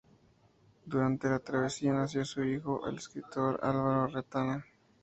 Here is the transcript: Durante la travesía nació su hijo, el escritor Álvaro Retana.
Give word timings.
Durante 0.83 1.29
la 1.29 1.37
travesía 1.37 1.93
nació 1.93 2.25
su 2.25 2.43
hijo, 2.43 2.89
el 2.89 2.95
escritor 2.97 3.59
Álvaro 3.61 4.07
Retana. 4.07 4.65